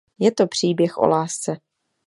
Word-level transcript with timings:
Je 0.19 0.31
to 0.31 0.47
příběh 0.47 0.97
o 0.97 1.07
lásce. 1.07 1.57